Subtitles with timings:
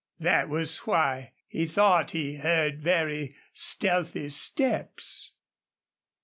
[0.17, 5.35] That was why he thought he heard very stealthy steps.